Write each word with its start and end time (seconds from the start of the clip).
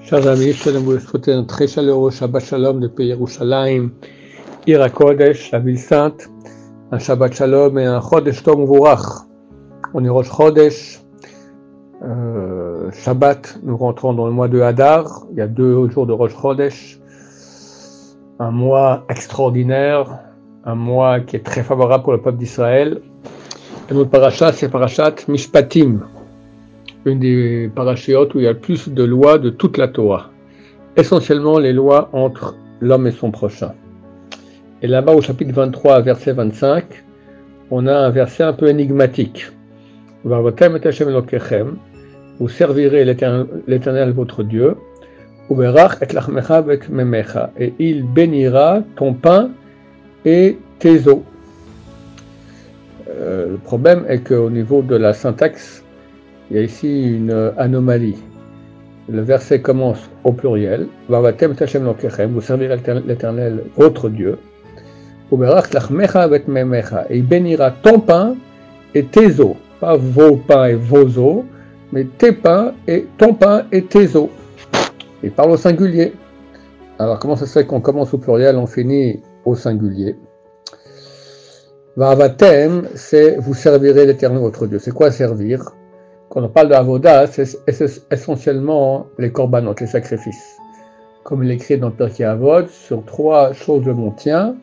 Chers 0.00 0.26
amis, 0.26 0.52
je 0.52 0.70
vous 0.70 0.98
souhaiter 0.98 1.32
un 1.32 1.44
très 1.44 1.66
chaleureux 1.66 2.10
Shabbat 2.10 2.42
Shalom 2.42 2.80
depuis 2.80 3.06
Yerushalayim, 3.06 3.90
Ira 4.66 4.90
Kodesh, 4.90 5.50
la 5.52 5.60
ville 5.60 5.78
sainte, 5.78 6.28
un 6.90 6.98
Shabbat 6.98 7.32
Shalom 7.32 7.78
et 7.78 7.86
un 7.86 8.00
Chodesh 8.00 8.42
Tom 8.42 8.66
Vurach. 8.66 9.26
On 9.94 10.04
est 10.04 10.08
Rosh 10.08 10.30
Chodesh, 10.30 11.00
euh, 12.02 12.90
Shabbat, 12.90 13.60
nous 13.62 13.76
rentrons 13.76 14.12
dans 14.12 14.26
le 14.26 14.32
mois 14.32 14.48
de 14.48 14.60
Hadar, 14.60 15.24
il 15.30 15.38
y 15.38 15.40
a 15.40 15.46
deux 15.46 15.88
jours 15.88 16.06
de 16.06 16.12
Rosh 16.12 16.36
Chodesh, 16.36 17.00
un 18.38 18.50
mois 18.50 19.04
extraordinaire, 19.08 20.18
un 20.64 20.74
mois 20.74 21.20
qui 21.20 21.36
est 21.36 21.44
très 21.44 21.62
favorable 21.62 22.04
pour 22.04 22.12
le 22.12 22.20
peuple 22.20 22.38
d'Israël. 22.38 23.00
Et 23.88 23.94
notre 23.94 24.10
parachat, 24.10 24.52
c'est 24.52 24.68
parachat 24.68 25.14
Mishpatim, 25.28 26.00
une 27.04 27.18
des 27.18 27.70
parachiotes 27.74 28.34
où 28.34 28.38
il 28.38 28.44
y 28.44 28.46
a 28.46 28.52
le 28.52 28.58
plus 28.58 28.88
de 28.88 29.02
lois 29.02 29.38
de 29.38 29.50
toute 29.50 29.78
la 29.78 29.88
Torah. 29.88 30.30
Essentiellement 30.96 31.58
les 31.58 31.72
lois 31.72 32.10
entre 32.12 32.56
l'homme 32.80 33.06
et 33.06 33.12
son 33.12 33.30
prochain. 33.30 33.72
Et 34.82 34.86
là-bas, 34.86 35.12
au 35.12 35.20
chapitre 35.20 35.52
23, 35.52 36.00
verset 36.00 36.32
25, 36.32 36.84
on 37.70 37.86
a 37.86 37.94
un 37.94 38.10
verset 38.10 38.42
un 38.42 38.52
peu 38.52 38.68
énigmatique. 38.68 39.50
Vous 40.24 40.50
servirez 42.48 43.04
l'Éternel 43.04 44.12
votre 44.12 44.42
Dieu, 44.42 44.76
et 47.58 47.74
il 47.78 48.04
bénira 48.04 48.82
ton 48.96 49.14
pain 49.14 49.50
et 50.24 50.58
tes 50.78 51.08
eaux. 51.08 51.24
Le 53.06 53.58
problème 53.64 54.04
est 54.08 54.20
qu'au 54.20 54.50
niveau 54.50 54.82
de 54.82 54.96
la 54.96 55.12
syntaxe, 55.12 55.81
il 56.52 56.56
y 56.56 56.58
a 56.60 56.64
ici 56.64 57.16
une 57.16 57.32
anomalie. 57.56 58.18
Le 59.08 59.22
verset 59.22 59.62
commence 59.62 60.10
au 60.22 60.32
pluriel. 60.32 60.86
Vous 61.08 62.40
servirez 62.42 62.76
l'Éternel, 63.06 63.64
votre 63.74 64.10
Dieu. 64.10 64.38
Et 65.32 67.16
il 67.16 67.26
bénira 67.26 67.70
ton 67.70 68.00
pain 68.00 68.36
et 68.94 69.02
tes 69.02 69.40
eaux. 69.40 69.56
Pas 69.80 69.96
vos 69.96 70.36
pains 70.36 70.66
et 70.66 70.74
vos 70.74 71.06
eaux, 71.18 71.46
mais 71.90 72.04
tes 72.04 72.32
pains 72.32 72.74
et 72.86 73.06
ton 73.16 73.32
pain 73.32 73.64
et 73.72 73.84
tes 73.84 74.14
eaux. 74.14 74.28
Il 75.22 75.30
parle 75.30 75.52
au 75.52 75.56
singulier. 75.56 76.12
Alors 76.98 77.18
comment 77.18 77.36
ça 77.36 77.46
se 77.46 77.58
fait 77.60 77.64
qu'on 77.64 77.80
commence 77.80 78.12
au 78.12 78.18
pluriel, 78.18 78.56
on 78.56 78.66
finit 78.66 79.22
au 79.46 79.54
singulier? 79.54 80.16
Vavatem, 81.96 82.88
c'est 82.94 83.38
vous 83.38 83.54
servirez 83.54 84.04
l'Éternel 84.04 84.40
votre 84.40 84.66
Dieu. 84.66 84.78
C'est 84.78 84.92
quoi 84.92 85.10
servir? 85.10 85.72
Quand 86.32 86.42
on 86.42 86.48
parle 86.48 86.70
de 86.70 86.74
Avoda, 86.74 87.26
c'est 87.26 87.58
essentiellement 88.10 89.06
les 89.18 89.30
corbanotes, 89.30 89.82
les 89.82 89.86
sacrifices. 89.86 90.56
Comme 91.24 91.44
il 91.44 91.50
est 91.50 91.56
écrit 91.56 91.76
dans 91.76 91.90
Pirkei 91.90 92.24
Avod, 92.24 92.68
sur 92.70 93.04
trois 93.04 93.52
choses 93.52 93.84
de 93.84 93.92
mon 93.92 94.12
tien, 94.12 94.56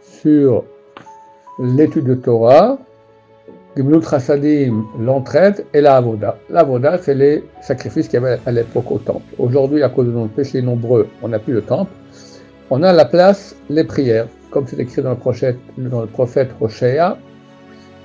sur 0.00 0.64
l'étude 1.58 2.06
de 2.06 2.14
Torah, 2.14 2.78
Gimlut 3.76 4.02
Chassadim, 4.02 4.86
l'entraide, 4.98 5.66
et 5.74 5.82
la 5.82 5.96
Avoda. 5.96 6.38
La 6.48 6.66
c'est 7.02 7.14
les 7.14 7.44
sacrifices 7.60 8.08
qu'il 8.08 8.14
y 8.14 8.24
avait 8.24 8.40
à 8.46 8.50
l'époque 8.50 8.90
au 8.90 8.98
temple. 8.98 9.34
Aujourd'hui, 9.38 9.82
à 9.82 9.90
cause 9.90 10.06
de 10.06 10.12
nos 10.12 10.28
péchés 10.28 10.62
nombreux, 10.62 11.08
on 11.20 11.28
n'a 11.28 11.38
plus 11.38 11.52
de 11.52 11.60
temple. 11.60 11.92
On 12.70 12.82
a 12.82 12.88
à 12.88 12.94
la 12.94 13.04
place 13.04 13.54
les 13.68 13.84
prières 13.84 14.28
comme 14.50 14.66
c'est 14.66 14.78
écrit 14.78 15.02
dans 15.02 15.10
le 15.10 15.16
prophète, 15.16 15.58
dans 15.78 16.06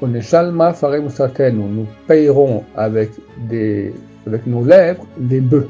nous 0.02 1.86
payerons 2.08 2.64
avec, 2.76 3.12
des, 3.50 3.94
avec 4.26 4.48
nos 4.48 4.64
lèvres 4.64 5.06
des 5.18 5.42
bœufs. 5.42 5.68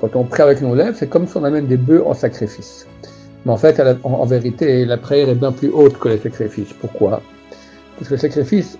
Quand 0.00 0.14
on 0.14 0.24
prie 0.24 0.42
avec 0.42 0.60
nos 0.60 0.74
lèvres, 0.74 0.96
c'est 0.96 1.08
comme 1.08 1.26
si 1.26 1.36
on 1.36 1.44
amène 1.44 1.66
des 1.66 1.76
bœufs 1.76 2.02
en 2.04 2.14
sacrifice. 2.14 2.86
Mais 3.44 3.52
en 3.52 3.56
fait, 3.56 3.80
en, 4.02 4.26
vérité, 4.26 4.84
la 4.84 4.96
prière 4.96 5.28
est 5.28 5.36
bien 5.36 5.52
plus 5.52 5.70
haute 5.70 5.98
que 5.98 6.08
les 6.08 6.18
sacrifices. 6.18 6.72
Pourquoi? 6.72 7.22
Parce 7.96 8.08
que 8.08 8.14
les 8.14 8.20
sacrifices, 8.20 8.78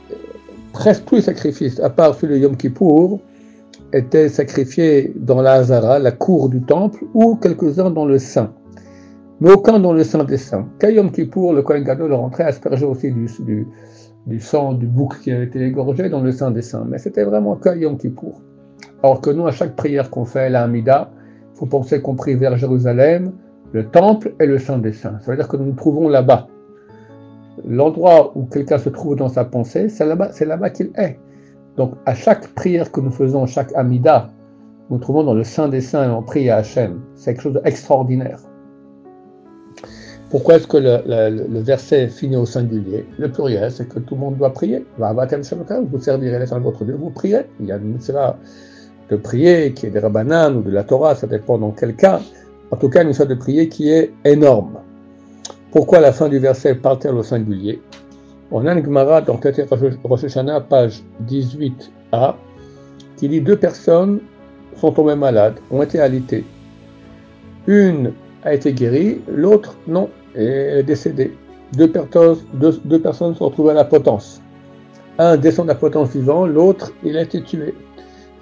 presque 0.73 1.05
tous 1.05 1.17
les 1.17 1.23
sacrifices, 1.23 1.81
à 1.81 1.89
part 1.89 2.15
celui 2.15 2.35
de 2.35 2.41
Yom 2.41 2.57
Kippour, 2.57 3.21
étaient 3.93 4.29
sacrifiés 4.29 5.13
dans 5.15 5.41
la 5.41 5.53
Hazara, 5.55 6.01
la 6.01 6.11
cour 6.11 6.49
du 6.49 6.61
temple, 6.61 7.05
ou 7.15 7.37
quelques-uns 7.37 7.91
dans 7.91 8.05
le 8.05 8.19
sein 8.19 8.51
mais 9.41 9.53
aucun 9.53 9.79
dans 9.79 9.93
le 9.93 10.05
Saint 10.05 10.25
des 10.25 10.39
Saints. 10.39 10.67
Kayom 10.79 11.11
Kippour, 11.11 11.53
le 11.53 11.63
Kohen 11.63 11.85
Gadol 11.85 12.13
rentrait 12.13 12.45
asperger 12.45 12.87
aussi 12.87 13.11
du, 13.11 13.29
du, 13.41 13.67
du, 14.27 14.41
sang 14.41 14.75
du 14.75 14.87
bouc 14.87 15.21
qui 15.21 15.33
avait 15.33 15.45
été 15.45 15.65
égorgé 15.65 16.09
dans 16.09 16.21
le 16.21 16.33
Saint 16.33 16.51
des 16.51 16.63
Saints. 16.63 16.87
Mais 16.89 16.99
c'était 16.99 17.25
vraiment 17.25 17.57
Kayom 17.57 17.97
Kippour. 17.97 18.41
Alors 19.03 19.21
que 19.21 19.31
nous, 19.31 19.47
à 19.47 19.53
chaque 19.53 19.77
prière 19.77 20.11
qu'on 20.11 20.25
fait, 20.25 20.51
la 20.51 20.65
Hamida, 20.65 21.11
il 21.55 21.59
faut 21.59 21.67
penser 21.67 22.01
qu'on 22.01 22.15
prie 22.15 22.35
vers 22.35 22.57
Jérusalem, 22.57 23.33
le 23.73 23.87
temple 23.87 24.35
et 24.41 24.47
le 24.47 24.59
Saint 24.59 24.79
des 24.79 24.93
Saints. 24.93 25.19
Ça 25.21 25.31
veut 25.31 25.37
dire 25.37 25.49
que 25.49 25.57
nous 25.57 25.67
nous 25.67 25.73
trouvons 25.73 26.09
là-bas. 26.09 26.49
L'endroit 27.67 28.37
où 28.37 28.45
quelqu'un 28.45 28.79
se 28.79 28.89
trouve 28.89 29.17
dans 29.17 29.29
sa 29.29 29.45
pensée, 29.45 29.89
c'est 29.89 30.05
là-bas, 30.05 30.31
là-bas 30.39 30.71
qu'il 30.71 30.91
est. 30.97 31.19
Donc, 31.77 31.95
à 32.07 32.15
chaque 32.15 32.49
prière 32.49 32.91
que 32.91 33.01
nous 33.01 33.11
faisons, 33.11 33.47
chaque 33.47 33.75
Amida, 33.75 34.31
nous 34.89 34.97
nous 34.97 35.03
trouvons 35.03 35.25
dans 35.25 35.35
le 35.35 35.45
Saint 35.45 35.69
des 35.69 35.81
Saints 35.81 36.05
et 36.05 36.13
on 36.13 36.23
prie 36.23 36.49
à 36.51 36.57
Hachem. 36.57 37.01
C'est 37.15 37.33
quelque 37.35 37.43
chose 37.43 37.61
d'extraordinaire. 37.63 38.41
Pourquoi 40.29 40.57
est-ce 40.57 40.67
que 40.67 40.77
le, 40.77 41.61
verset 41.61 42.09
finit 42.09 42.37
au 42.37 42.47
singulier? 42.47 43.07
Le 43.19 43.31
pluriel, 43.31 43.71
c'est 43.71 43.89
que 43.89 44.01
tout 44.01 44.17
le 44.17 44.21
monde 44.21 44.37
doit 44.37 44.53
prier. 44.53 44.85
Vous 44.99 46.01
servirez 46.01 46.39
les 46.39 46.47
de 46.47 46.59
votre 46.59 46.85
Dieu, 46.85 46.97
vous 46.99 47.11
prierez. 47.11 47.47
Il 47.61 47.67
y 47.67 47.73
a 47.73 47.77
une 47.77 47.93
mitzvah 47.93 48.37
de 49.09 49.17
prier 49.17 49.73
qui 49.73 49.87
est 49.87 49.91
des 49.91 50.01
rabbanan 50.01 50.57
ou 50.57 50.63
de 50.63 50.71
la 50.71 50.83
Torah, 50.83 51.15
ça 51.15 51.29
dépend 51.29 51.59
dans 51.59 51.71
quel 51.71 51.95
cas. 51.95 52.21
En 52.73 52.77
tout 52.77 52.89
cas, 52.89 53.03
une 53.03 53.09
mitzvah 53.09 53.27
de 53.27 53.35
prier 53.35 53.69
qui 53.69 53.91
est 53.91 54.13
énorme. 54.25 54.81
Pourquoi 55.71 56.01
la 56.01 56.13
fin 56.13 56.29
du 56.29 56.41
verset 56.41 56.75
part-elle 56.75 57.15
au 57.15 57.23
singulier? 57.23 57.81
On 58.51 58.67
a 58.67 58.73
une 58.73 58.85
Gemara 58.85 59.21
dans 59.21 59.39
Rosh 60.05 60.25
Hashanah, 60.25 60.63
page 60.63 61.05
18a, 61.29 62.35
qui 63.17 63.29
dit 63.29 63.41
deux 63.41 63.57
personnes 63.57 64.21
sont 64.77 64.91
tombées 64.91 65.15
malades, 65.15 65.57
ont 65.71 65.83
été 65.83 66.01
alitées. 66.01 66.45
Une 67.69 68.13
a 68.47 68.55
été 68.55 68.73
guéri, 68.73 69.21
l'autre 69.29 69.77
non, 69.89 70.09
et 70.37 70.47
est 70.79 70.83
décédé. 70.85 71.37
Deux, 71.77 71.89
personnes 71.91 73.35
se 73.35 73.43
retrouvent 73.43 73.71
à 73.71 73.75
la 73.75 73.85
potence. 73.85 74.41
Un 75.19 75.37
descend 75.37 75.67
de 75.67 75.73
la 75.73 75.75
potence 75.75 76.11
vivant, 76.11 76.47
l'autre 76.47 76.93
il 77.05 77.17
a 77.17 77.23
été 77.23 77.43
tué. 77.43 77.75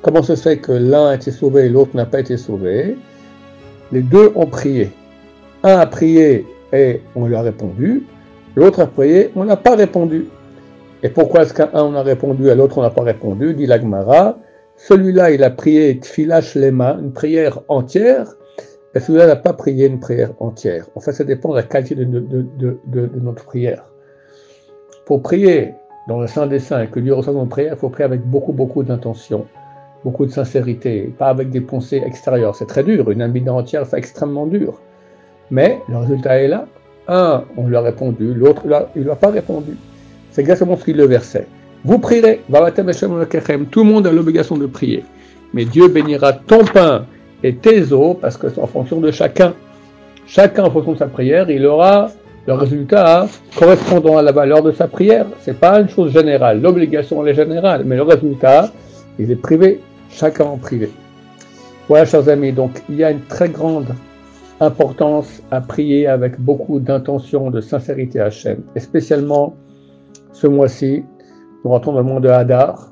Comment 0.02 0.22
se 0.22 0.36
fait 0.36 0.58
que 0.58 0.72
l'un 0.72 1.08
a 1.08 1.14
été 1.14 1.30
sauvé 1.30 1.64
et 1.64 1.68
l'autre 1.70 1.96
n'a 1.96 2.04
pas 2.04 2.20
été 2.20 2.36
sauvé? 2.36 2.98
Les 3.92 4.02
deux 4.02 4.30
ont 4.34 4.46
prié. 4.46 4.92
Un 5.62 5.78
a 5.78 5.86
prié 5.86 6.46
et 6.72 7.00
on 7.16 7.26
lui 7.26 7.34
a 7.34 7.40
répondu, 7.40 8.04
l'autre 8.56 8.80
a 8.80 8.86
prié, 8.86 9.30
on 9.34 9.44
n'a 9.44 9.56
pas 9.56 9.74
répondu. 9.74 10.26
Et 11.02 11.08
pourquoi 11.08 11.42
est-ce 11.42 11.54
qu'un 11.54 11.70
on 11.72 11.94
a 11.94 12.02
répondu 12.02 12.48
et 12.48 12.54
l'autre 12.54 12.76
on 12.76 12.82
n'a 12.82 12.90
pas 12.90 13.02
répondu? 13.02 13.54
Dit 13.54 13.66
l'Agmara. 13.66 14.38
Celui-là, 14.76 15.30
il 15.30 15.44
a 15.44 15.50
prié 15.50 15.98
Tfilash 16.00 16.56
Lema, 16.56 16.98
une 17.00 17.12
prière 17.12 17.60
entière, 17.68 18.34
et 18.94 19.00
celui-là 19.00 19.26
n'a 19.26 19.36
pas 19.36 19.52
prié 19.52 19.86
une 19.86 19.98
prière 19.98 20.30
entière? 20.38 20.86
En 20.94 21.00
fait, 21.00 21.12
ça 21.12 21.24
dépend 21.24 21.50
de 21.50 21.56
la 21.56 21.62
qualité 21.62 21.96
de, 21.96 23.10
notre 23.20 23.44
prière. 23.44 23.84
Pour 25.06 25.22
prier 25.22 25.74
dans 26.08 26.20
le 26.20 26.26
Saint 26.26 26.46
des 26.46 26.60
Saints 26.60 26.82
et 26.82 26.86
que 26.86 27.00
Dieu 27.00 27.12
reçoive 27.12 27.34
notre 27.34 27.48
prière, 27.48 27.74
il 27.74 27.78
faut 27.78 27.88
prier 27.88 28.04
avec 28.04 28.22
beaucoup, 28.22 28.52
beaucoup 28.52 28.82
d'intention, 28.82 29.46
beaucoup 30.04 30.26
de 30.26 30.30
sincérité, 30.30 31.12
pas 31.18 31.28
avec 31.28 31.50
des 31.50 31.60
pensées 31.60 32.02
extérieures. 32.06 32.54
C'est 32.54 32.66
très 32.66 32.84
dur, 32.84 33.10
une 33.10 33.22
amida 33.22 33.52
entière, 33.52 33.84
c'est 33.84 33.98
extrêmement 33.98 34.46
dur. 34.46 34.80
Mais 35.50 35.80
le 35.88 35.98
résultat 35.98 36.40
est 36.40 36.48
là. 36.48 36.66
Un, 37.08 37.44
on 37.56 37.66
lui 37.66 37.76
a 37.76 37.80
répondu, 37.80 38.32
l'autre, 38.32 38.62
il 38.94 39.00
ne 39.00 39.04
lui 39.04 39.10
a 39.10 39.16
pas 39.16 39.30
répondu. 39.30 39.76
C'est 40.30 40.40
exactement 40.40 40.76
ce 40.76 40.84
qu'il 40.84 40.96
le 40.96 41.06
verset. 41.06 41.46
Vous 41.84 41.98
prierez, 41.98 42.40
tout 42.48 43.84
le 43.84 43.90
monde 43.90 44.06
a 44.06 44.12
l'obligation 44.12 44.56
de 44.56 44.66
prier. 44.66 45.04
Mais 45.52 45.66
Dieu 45.66 45.88
bénira 45.88 46.32
ton 46.32 46.64
pain 46.64 47.06
et 47.44 47.92
eaux, 47.92 48.14
parce 48.14 48.36
que 48.36 48.48
c'est 48.48 48.60
en 48.60 48.66
fonction 48.66 49.00
de 49.00 49.10
chacun. 49.10 49.54
Chacun, 50.26 50.64
en 50.64 50.70
fonction 50.70 50.92
de 50.92 50.98
sa 50.98 51.06
prière, 51.06 51.50
il 51.50 51.66
aura 51.66 52.08
le 52.46 52.54
résultat 52.54 53.26
correspondant 53.56 54.16
à 54.16 54.22
la 54.22 54.32
valeur 54.32 54.62
de 54.62 54.72
sa 54.72 54.88
prière. 54.88 55.26
C'est 55.40 55.58
pas 55.58 55.80
une 55.80 55.88
chose 55.88 56.12
générale. 56.12 56.62
L'obligation, 56.62 57.22
elle 57.22 57.32
est 57.32 57.34
générale, 57.34 57.84
mais 57.84 57.96
le 57.96 58.02
résultat, 58.02 58.70
il 59.18 59.30
est 59.30 59.36
privé. 59.36 59.80
Chacun 60.08 60.44
en 60.44 60.56
privé. 60.56 60.90
Voilà, 61.88 62.06
chers 62.06 62.28
amis. 62.28 62.52
Donc, 62.52 62.82
il 62.88 62.96
y 62.96 63.04
a 63.04 63.10
une 63.10 63.22
très 63.22 63.50
grande 63.50 63.88
importance 64.60 65.42
à 65.50 65.60
prier 65.60 66.06
avec 66.06 66.40
beaucoup 66.40 66.80
d'intention, 66.80 67.50
de 67.50 67.60
sincérité 67.60 68.20
à 68.20 68.26
Hachem. 68.26 68.62
Et 68.74 68.80
spécialement 68.80 69.54
ce 70.32 70.46
mois-ci, 70.46 71.04
nous 71.64 71.70
rentrons 71.70 71.92
dans 71.92 71.98
le 71.98 72.04
monde 72.04 72.22
de 72.22 72.28
Hadar. 72.28 72.90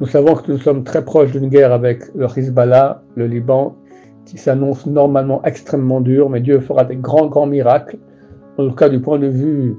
Nous 0.00 0.06
savons 0.06 0.34
que 0.34 0.52
nous 0.52 0.58
sommes 0.58 0.84
très 0.84 1.02
proches 1.02 1.32
d'une 1.32 1.48
guerre 1.48 1.72
avec 1.72 2.02
le 2.14 2.26
Hezbollah, 2.26 3.00
le 3.14 3.26
Liban 3.26 3.76
qui 4.26 4.36
s'annonce 4.36 4.84
normalement 4.86 5.42
extrêmement 5.44 6.02
dur, 6.02 6.28
mais 6.28 6.40
Dieu 6.40 6.60
fera 6.60 6.84
des 6.84 6.96
grands, 6.96 7.26
grands 7.26 7.46
miracles. 7.46 7.96
En 8.58 8.68
tout 8.68 8.74
cas, 8.74 8.88
du 8.90 9.00
point 9.00 9.18
de 9.18 9.28
vue 9.28 9.76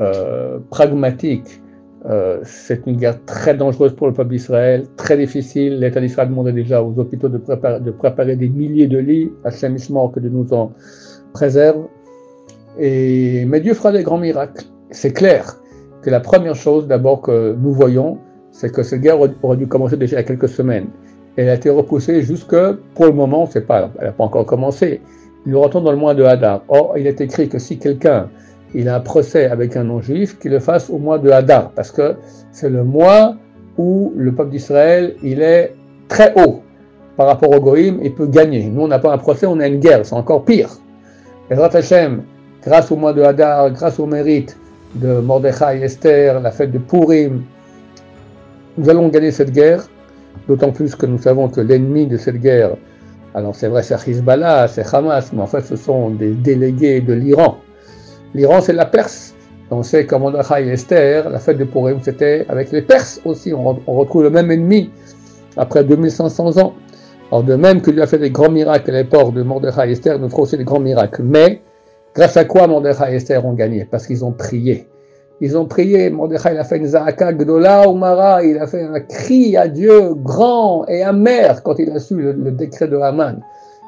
euh, 0.00 0.58
pragmatique, 0.70 1.62
Euh, 2.06 2.40
c'est 2.42 2.84
une 2.86 2.96
guerre 2.96 3.24
très 3.26 3.54
dangereuse 3.54 3.94
pour 3.94 4.08
le 4.08 4.12
peuple 4.12 4.30
d'Israël, 4.30 4.86
très 4.96 5.16
difficile. 5.16 5.78
L'État 5.78 6.00
d'Israël 6.00 6.28
demandait 6.28 6.52
déjà 6.52 6.82
aux 6.82 6.98
hôpitaux 6.98 7.28
de 7.28 7.38
préparer, 7.38 7.80
de 7.80 7.90
préparer 7.92 8.34
des 8.36 8.48
milliers 8.48 8.88
de 8.88 8.98
lits. 8.98 9.30
Hachem 9.44 9.76
que 10.12 10.20
de 10.20 10.28
nous 10.28 10.52
en 10.52 10.72
préserve. 11.32 11.86
Et, 12.78 13.44
mais 13.46 13.60
Dieu 13.60 13.74
fera 13.74 13.92
des 13.92 14.02
grands 14.02 14.18
miracles. 14.18 14.64
C'est 14.90 15.12
clair 15.12 15.60
que 16.02 16.10
la 16.10 16.20
première 16.20 16.56
chose 16.56 16.88
d'abord 16.88 17.22
que 17.22 17.54
nous 17.54 17.72
voyons, 17.72 18.18
c'est 18.50 18.72
que 18.72 18.82
cette 18.82 19.00
guerre 19.00 19.18
aurait 19.20 19.56
dû 19.56 19.68
commencer 19.68 19.96
déjà 19.96 20.16
il 20.16 20.18
y 20.18 20.22
a 20.22 20.24
quelques 20.24 20.48
semaines. 20.48 20.88
Elle 21.36 21.48
a 21.48 21.54
été 21.54 21.70
repoussée 21.70 22.22
jusque, 22.22 22.56
pour 22.94 23.06
le 23.06 23.12
moment, 23.12 23.46
c'est 23.50 23.66
pas, 23.66 23.90
elle 23.98 24.06
n'a 24.06 24.12
pas 24.12 24.24
encore 24.24 24.44
commencé. 24.44 25.00
Nous 25.46 25.60
rentrons 25.60 25.80
dans 25.80 25.90
le 25.90 25.96
mois 25.96 26.14
de 26.14 26.24
Hadar. 26.24 26.62
Or, 26.68 26.94
il 26.96 27.06
est 27.06 27.20
écrit 27.20 27.48
que 27.48 27.58
si 27.58 27.78
quelqu'un 27.78 28.28
il 28.74 28.88
a 28.88 28.96
un 28.96 29.00
procès 29.00 29.46
avec 29.46 29.76
un 29.76 29.84
non-juif, 29.84 30.38
qu'il 30.38 30.52
le 30.52 30.60
fasse 30.60 30.88
au 30.88 30.98
mois 30.98 31.18
de 31.18 31.30
Hadar, 31.30 31.70
parce 31.70 31.90
que 31.90 32.14
c'est 32.52 32.70
le 32.70 32.84
mois 32.84 33.36
où 33.76 34.12
le 34.16 34.32
peuple 34.32 34.50
d'Israël, 34.50 35.14
il 35.22 35.42
est 35.42 35.74
très 36.08 36.32
haut 36.40 36.62
par 37.16 37.26
rapport 37.26 37.50
au 37.50 37.60
Goïm, 37.60 38.00
il 38.02 38.14
peut 38.14 38.26
gagner. 38.26 38.64
Nous, 38.64 38.82
on 38.82 38.88
n'a 38.88 38.98
pas 38.98 39.12
un 39.12 39.18
procès, 39.18 39.46
on 39.46 39.60
a 39.60 39.66
une 39.66 39.80
guerre, 39.80 40.04
c'est 40.04 40.14
encore 40.14 40.44
pire. 40.44 40.70
Et 41.50 41.54
Hashem, 41.54 42.22
grâce 42.64 42.90
au 42.90 42.96
mois 42.96 43.12
de 43.12 43.22
Hadar, 43.22 43.70
grâce 43.72 43.98
au 43.98 44.06
mérite 44.06 44.56
de 44.94 45.20
Mordechai 45.20 45.78
et 45.78 45.82
Esther, 45.82 46.40
la 46.40 46.50
fête 46.50 46.72
de 46.72 46.78
Purim, 46.78 47.42
nous 48.78 48.88
allons 48.88 49.08
gagner 49.08 49.30
cette 49.30 49.50
guerre, 49.50 49.86
d'autant 50.48 50.72
plus 50.72 50.94
que 50.94 51.06
nous 51.06 51.18
savons 51.18 51.48
que 51.48 51.60
l'ennemi 51.60 52.06
de 52.06 52.16
cette 52.16 52.40
guerre, 52.40 52.76
alors 53.34 53.54
c'est 53.54 53.68
vrai, 53.68 53.82
c'est 53.82 53.96
Hezbollah, 54.06 54.68
c'est 54.68 54.94
Hamas, 54.94 55.32
mais 55.32 55.40
en 55.40 55.46
fait, 55.46 55.62
ce 55.62 55.76
sont 55.76 56.10
des 56.10 56.32
délégués 56.34 57.00
de 57.00 57.14
l'Iran. 57.14 57.58
L'Iran, 58.34 58.60
c'est 58.60 58.74
la 58.74 58.84
Perse. 58.84 59.34
On 59.70 59.82
sait 59.82 60.04
que 60.04 60.14
Mordechai 60.14 60.66
et 60.66 60.72
Esther, 60.72 61.30
la 61.30 61.38
fête 61.38 61.56
de 61.56 61.64
Purim, 61.64 61.98
c'était 62.02 62.44
avec 62.50 62.72
les 62.72 62.82
Perses 62.82 63.22
aussi. 63.24 63.54
On, 63.54 63.72
retrouve 63.86 64.24
le 64.24 64.30
même 64.30 64.50
ennemi 64.50 64.90
après 65.56 65.82
2500 65.82 66.58
ans. 66.58 66.74
Alors, 67.30 67.42
de 67.42 67.54
même 67.54 67.80
que 67.80 67.90
lui 67.90 68.02
a 68.02 68.06
fait 68.06 68.18
des 68.18 68.30
grands 68.30 68.50
miracles 68.50 68.90
à 68.90 69.02
l'époque 69.02 69.32
de 69.32 69.42
Mordechai 69.42 69.88
et 69.88 69.92
Esther, 69.92 70.18
nous 70.18 70.28
fera 70.28 70.42
aussi 70.42 70.58
des 70.58 70.64
grands 70.64 70.80
miracles. 70.80 71.22
Mais, 71.22 71.62
grâce 72.14 72.36
à 72.36 72.44
quoi 72.44 72.66
Mordechai 72.66 73.12
et 73.12 73.16
Esther 73.16 73.46
ont 73.46 73.54
gagné? 73.54 73.86
Parce 73.86 74.06
qu'ils 74.06 74.26
ont 74.26 74.32
prié. 74.32 74.88
Ils 75.40 75.56
ont 75.56 75.64
prié, 75.64 76.08
Mordechai 76.10 76.56
a 76.56 76.64
fait 76.64 76.76
une 76.76 76.86
Gdola 76.86 77.88
Umara, 77.88 78.44
il 78.44 78.58
a 78.58 78.66
fait 78.66 78.82
un 78.82 79.00
cri 79.00 79.56
à 79.56 79.66
Dieu 79.66 80.14
grand 80.14 80.86
et 80.86 81.02
amer 81.02 81.62
quand 81.62 81.78
il 81.78 81.90
a 81.90 81.98
su 81.98 82.14
le, 82.14 82.50
décret 82.52 82.86
de 82.86 82.96
Haman. 82.96 83.40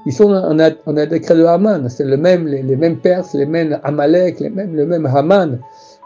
Ils 0.06 0.12
sont 0.12 0.30
on 0.30 0.58
a, 0.58 1.06
décret 1.06 1.36
de 1.36 1.44
Haman, 1.44 1.88
c'est 1.88 2.04
le 2.04 2.16
même, 2.16 2.46
les, 2.48 2.76
mêmes 2.76 2.96
Perses, 2.96 3.34
les 3.34 3.46
mêmes 3.46 3.78
Amalek, 3.84 4.40
les 4.40 4.50
mêmes, 4.50 4.74
le 4.74 4.84
même 4.84 5.06
Haman 5.06 5.60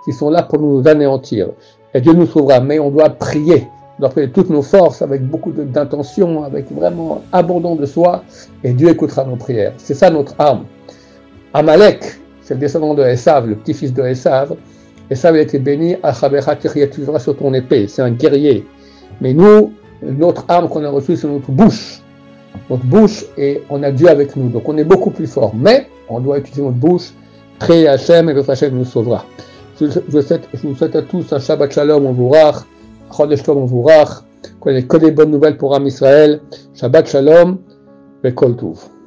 qui 0.05 0.13
sont 0.13 0.31
là 0.31 0.43
pour 0.43 0.61
nous 0.61 0.87
anéantir. 0.87 1.49
Et 1.95 2.01
Dieu 2.01 2.13
nous 2.13 2.27
sauvera, 2.27 2.61
mais 2.61 2.79
on 2.79 2.91
doit 2.91 3.11
prier. 3.11 3.67
On 3.99 4.03
doit 4.03 4.11
prier 4.11 4.31
toutes 4.31 4.51
nos 4.51 4.63
forces 4.63 5.03
avec 5.03 5.27
beaucoup 5.27 5.53
d'intention, 5.53 6.45
avec 6.45 6.71
vraiment 6.71 7.23
abandon 7.33 7.75
de 7.75 7.87
soi, 7.87 8.23
et 8.63 8.73
Dieu 8.73 8.91
écoutera 8.91 9.25
nos 9.25 9.37
prières. 9.37 9.73
C'est 9.79 9.95
ça 9.95 10.11
notre 10.11 10.35
arme. 10.39 10.67
Amalek, 11.55 12.05
c'est 12.43 12.55
le 12.55 12.61
descendant 12.61 12.95
de 12.95 13.03
Esav, 13.03 13.47
le 13.47 13.57
petit-fils 13.57 13.93
de 13.93 14.03
Esav, 14.03 14.55
et 15.11 15.15
ça 15.15 15.29
avait 15.29 15.43
été 15.43 15.59
béni, 15.59 15.97
tu 15.97 17.01
verras 17.01 17.19
sur 17.19 17.37
ton 17.37 17.55
épée, 17.55 17.89
c'est 17.89 18.03
un 18.03 18.11
guerrier. 18.11 18.67
Mais 19.21 19.33
nous, 19.33 19.73
notre 20.03 20.45
arme 20.49 20.69
qu'on 20.69 20.85
a 20.85 20.91
reçue, 20.91 21.17
c'est 21.17 21.29
notre 21.29 21.51
bouche. 21.51 22.01
Notre 22.71 22.85
bouche, 22.85 23.25
et 23.37 23.63
on 23.71 23.83
a 23.83 23.91
Dieu 23.91 24.09
avec 24.09 24.37
nous. 24.37 24.49
Donc 24.49 24.69
on 24.69 24.77
est 24.77 24.85
beaucoup 24.85 25.11
plus 25.11 25.27
fort. 25.27 25.55
Mais 25.55 25.89
on 26.09 26.21
doit 26.21 26.39
utiliser 26.39 26.63
notre 26.63 26.77
bouche, 26.77 27.13
prier 27.59 27.89
Hachem, 27.89 28.29
et 28.29 28.35
votre 28.35 28.51
Hachem 28.51 28.75
nous 28.75 28.85
sauvera. 28.85 29.25
Je, 29.81 29.87
vous 30.09 30.75
souhaite 30.75 30.97
à 30.97 31.03
tous 31.03 31.33
un 31.33 31.39
Shabbat 31.39 31.73
Shalom, 31.73 32.05
on 32.05 32.13
vous 32.13 32.29
rach, 32.29 32.57
Chodesh 33.17 33.43
Tov, 33.43 33.59
on 33.59 33.65
vous 33.65 33.83
rach, 33.83 34.25
que 34.61 34.97
des 34.97 35.11
bonnes 35.11 35.31
nouvelles 35.31 35.57
pour 35.57 35.75
Am 35.75 35.87
Israël. 35.87 36.41
Shabbat 36.75 37.09
Shalom, 37.09 37.59
et 38.25 38.35
Kol 38.35 38.57
Touv. 38.57 38.98